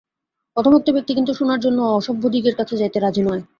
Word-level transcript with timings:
প্রথমোক্ত 0.57 0.87
ব্যক্তি 0.89 1.11
কিন্তু 1.15 1.31
সোনার 1.33 1.59
জন্য 1.59 1.79
অসভ্যদিগের 1.91 2.55
কাছে 2.59 2.75
যাইতে 2.77 2.97
রাজী 2.99 3.21
নয়। 3.21 3.41